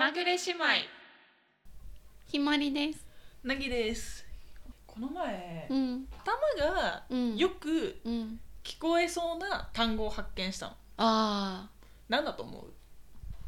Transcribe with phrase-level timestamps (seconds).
[0.00, 0.64] まぐれ姉妹
[2.26, 3.04] ひまりです。
[3.44, 4.24] なぎです
[4.86, 6.06] この前、うん。
[6.24, 6.38] 頭
[6.72, 7.36] がうん。
[7.36, 8.40] よくうん。
[8.64, 11.68] 聞こえそうな単語を発見したのああ。
[12.08, 12.72] 何だと思う？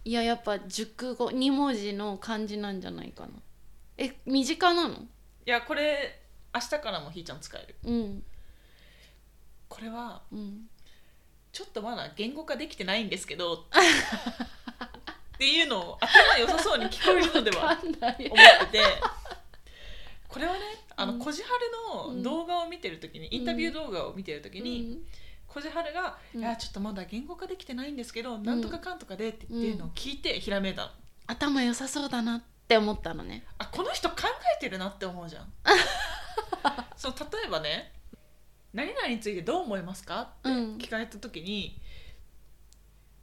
[0.05, 3.31] いや、やっぱ熟語、二文字の漢字なんじゃないかな。
[3.97, 4.95] え、身近なの？
[4.97, 4.99] い
[5.47, 6.21] やこれ
[6.55, 8.23] 明日からもひーちゃん使えるうん。
[9.71, 10.67] これはうん。
[11.51, 13.65] ちょっとまだ言語化できてないんですけど
[15.43, 17.77] っていうのを頭良さそうに聞こえるのでは。
[17.83, 18.81] 思ってて。
[20.29, 20.61] これはね
[20.95, 21.19] あのうん。
[21.19, 25.03] こじはるの動画を見てる時に、インタビュー動画を見てる時に、
[25.49, 26.41] こじはるが「うん。
[26.41, 30.91] いやちょっとまだ言語化できてないんですけど、なんとかかんとかで」って言ってるのを聞いてひらめいたの、
[31.27, 33.45] 頭良さそうだなって思ったのね。
[33.59, 34.15] あこの人考
[34.57, 35.53] えてるなって思うじゃん。
[36.97, 37.91] そう例えばね
[38.73, 40.77] 「何々についてどう思いますか?」ってうん。
[40.77, 41.81] 聞かれた時に「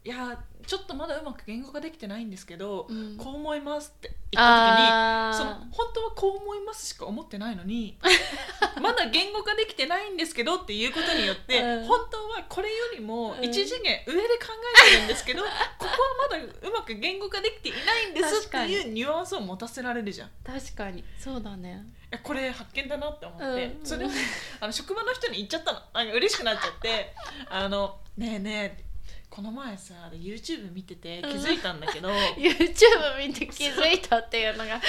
[0.06, 3.18] いやちょっとまだうまく言語化できてないんですけど、うん。
[3.18, 7.98] こう思います」って言った時にそのあ本当はこう思いますしか思ってないのに
[8.82, 11.86] まだ言語化できてないんですけどっていうことによって、うん。
[11.86, 13.44] 本当はこれよりもうん。
[13.44, 14.46] 一次元上で考
[14.88, 15.90] えてるんですけど、ここは
[16.30, 20.30] まだうまく言語化できていないんですっていうニュアンスを持たせられるじゃん。
[20.46, 21.04] 確かに。
[21.18, 21.84] そうだね。
[22.12, 23.86] やこれ発見だなって思って、うん。
[23.86, 24.16] それをね
[24.60, 25.82] あの職場の人に言っちゃったの。
[25.94, 27.14] なんか嬉しくなっちゃって
[27.50, 28.89] 「あのねえねえ
[29.30, 34.82] この前さ YouTube 見てて気づいたんだけど、 YouTube 見て気づいたっていうのが。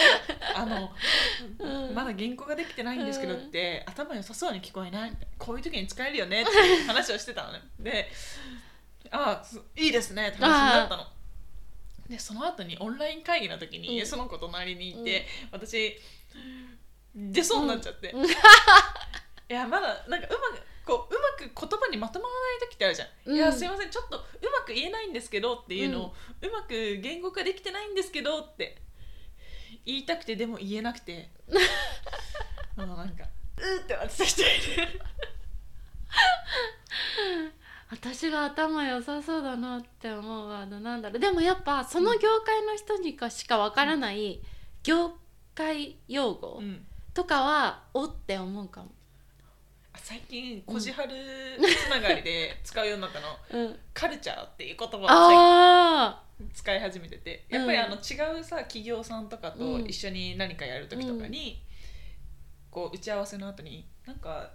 [0.56, 0.91] あの、
[1.58, 1.94] うん。
[1.94, 5.12] まだ原稿ができてないんですけどって、頭良さそうに聞こえない？
[5.38, 7.60] こういう時に使えるよねっていう話をしてたのね。
[7.78, 8.10] で
[9.10, 11.04] ああすいいですねって話になったの。
[12.08, 14.06] でその後にオンライン会議の時に、うん。
[14.06, 15.98] その子隣にいて、私
[17.14, 18.25] 出そうになっちゃって、うん。
[18.25, 18.28] い
[19.48, 20.62] やまだなんかうまく
[21.48, 23.36] く言葉にまとまらない時ってあるじゃん、うん。
[23.36, 24.20] いやすいませんちょっとう
[24.58, 28.78] まく言えないんですけどっていうのを、うまく言語化できてないんですけどって
[29.86, 31.31] 言いたくてでも言えなくて。
[32.76, 33.25] もうなんか
[33.59, 35.00] うーって私している。
[37.91, 41.19] 私が頭良さそうだなって思うワードなんだろう。
[41.19, 44.41] でもやっぱその業界の人にかしかわからない
[44.84, 45.12] 業
[45.54, 46.87] 界用語うん。
[47.12, 48.93] とかはおって思うかも。
[49.96, 51.14] 最近こじはる
[51.86, 57.46] つながりで使うようになったの、うん、カルチャーっていう言葉を使い始めてて。
[57.50, 57.58] うん。
[57.58, 59.82] やっぱりあの違うさ企業さんとかとうん。
[59.82, 61.62] 一緒に何かやる時とかに、
[62.70, 64.50] こう打ち合わせの後になんか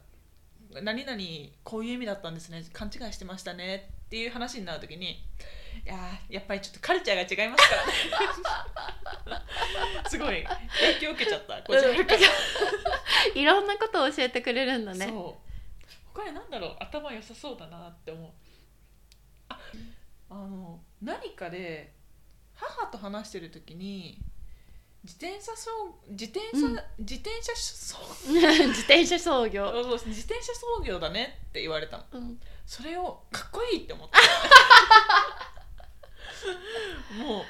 [0.82, 1.20] 何々
[1.64, 5.18] こういう意味だったんですね勘違いしてましたねっていう話になる時にい
[5.86, 7.92] やーやっぱりちょっとカルチャーが違いますからね
[10.08, 12.24] すごい影響受けちゃったこじはるから、ー
[13.40, 15.08] いろんなことを教えてくれるんだね。
[15.08, 15.52] そう。
[16.14, 18.32] 他に何だろう頭良さそうだなって思う。
[19.50, 19.60] あ
[20.30, 21.94] あの何かで
[22.54, 24.20] 母と話してる時に
[25.04, 26.80] 自転車操自転車、うん。
[27.00, 27.98] 自転車操
[28.28, 29.72] 自転車操業。
[29.72, 32.06] そうそう自転車操業だねって言われたの。
[32.12, 34.18] うん、それをかっこいいって思って
[37.18, 37.46] もう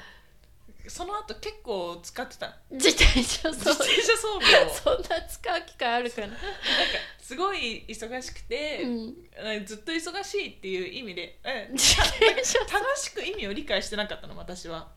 [0.88, 4.70] その後結構使ってたの自転車自操転車操業業。
[4.74, 6.26] そんな使う機会あるかな。
[6.28, 6.42] なんか
[7.20, 14.88] すごい忙しくて、うん、ずっと忙しいっていう意味で、うん自転車正しく意味を理解してなかったの私は。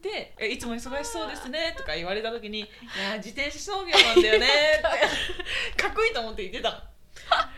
[0.00, 2.68] でえ「いつも忙しそうですね」とか言われた時に「い
[3.02, 4.46] や自転車操業なんだよね」
[4.76, 6.78] ってかっこいいと思って言ってたの。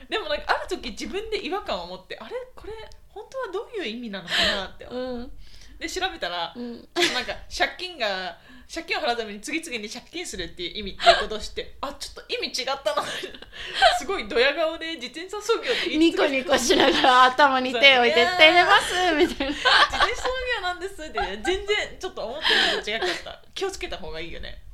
[0.09, 2.37] でもなんかある時自分で違和感を持ってあれ？
[2.55, 2.73] これ
[3.09, 5.46] 本当はどういう意味なのかなって思ってうん、
[5.79, 8.37] で調べたらうん、なんか借金が
[8.73, 13.05] 借金を払うために次々に借金するっていう意味っていうことを知ってあちょっと意味違ったな。
[13.99, 19.53] すごいドヤ顔で自転車操業って言いニコニコしながら頭に手を置いてそう「手入れます」みたいな。
[19.55, 21.67] 自転車操業なんですって全然
[22.01, 23.43] ちょっと思ってるのと違かった。
[23.55, 24.66] 気をつけた方がいいよね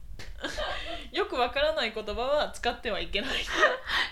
[1.12, 3.30] よくわからない言葉は使ってはいけない。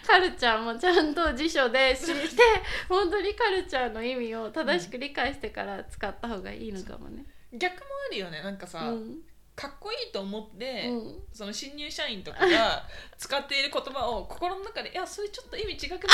[0.07, 2.43] カルチャーもちゃんと辞書で知って
[2.89, 7.25] 本当にカルチャーの意味を正しく理解してから使った方がいいのかもね。
[7.53, 8.43] 逆もあるよね。
[8.43, 9.23] なんかさ、うん。
[9.57, 11.23] かっこいいと思って、うん。
[11.33, 12.87] その新入社員とかが
[13.19, 16.09] 使っている言葉を心の中でいやそれちょっと意味違くないかなっ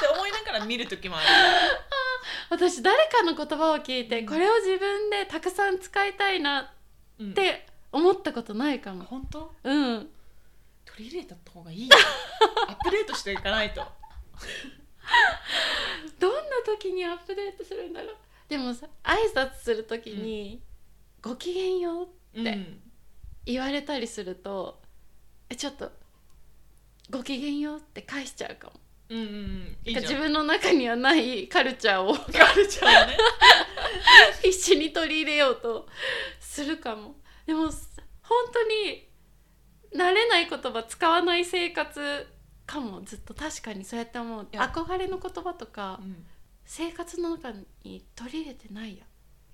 [0.00, 1.26] て思いながら見る時もある。
[2.50, 6.70] 私誰かの言葉を聞いてこれを自分でたくさん使いたいなっ
[7.20, 7.34] うん。
[7.34, 9.04] て思ったことないかも。
[9.04, 9.52] 本当？
[9.64, 10.08] うん、
[10.84, 11.96] 取り入れた方がいいよ。
[12.68, 13.84] アップデートしていかないと。
[16.18, 18.16] どんな時にアップデートするんだろう。
[18.48, 20.62] でもさ挨拶する時に
[21.22, 22.06] 「ごきげんよう」
[22.40, 22.80] ってうん。
[23.46, 24.82] 言われたりすると
[25.48, 25.90] えちょっと
[27.10, 28.74] 「ごきげんよう」って返しちゃうかも。
[29.08, 29.76] うんうんうん。
[29.84, 30.02] いいじゃん。
[30.04, 32.14] 自分の中にはないカルチャーを。
[32.14, 33.16] カルチャーをね。
[34.42, 35.88] 必死に取り入れようと
[36.38, 37.14] すするかも
[37.50, 37.72] でも本
[38.52, 39.08] 当に
[39.92, 42.28] 慣れない言葉使わない生活
[42.64, 44.46] かもずっと確かにそうやって思う。
[44.52, 46.24] 憧れの言葉とかうん。
[46.64, 47.50] 生活の中
[47.82, 49.04] に取り入れてないや。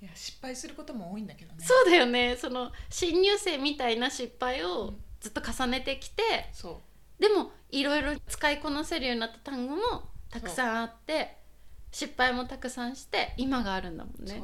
[0.03, 1.65] いや失敗することも多いんだけどね。
[1.65, 2.37] そうだよね。
[2.37, 4.97] その新入生みたいな失敗をうん。
[5.21, 6.83] ずっと重ねてきて、そ
[7.19, 7.23] う。
[7.23, 9.81] でもいろいろ使いこなせるようになった単語も
[10.29, 11.39] たくさんあって
[11.91, 14.43] 失敗もたくさんして今があるんだもんね